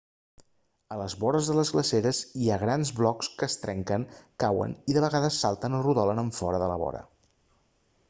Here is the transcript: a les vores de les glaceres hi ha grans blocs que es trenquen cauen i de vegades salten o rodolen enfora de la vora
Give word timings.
a 0.95 0.95
les 1.01 1.15
vores 1.23 1.49
de 1.51 1.57
les 1.57 1.71
glaceres 1.75 2.21
hi 2.45 2.49
ha 2.49 2.57
grans 2.65 2.93
blocs 3.01 3.31
que 3.41 3.51
es 3.51 3.59
trenquen 3.67 4.09
cauen 4.47 4.77
i 4.95 4.99
de 4.99 5.07
vegades 5.09 5.41
salten 5.47 5.81
o 5.83 5.87
rodolen 5.89 6.27
enfora 6.27 6.67
de 6.67 6.75
la 6.75 6.85
vora 6.87 7.09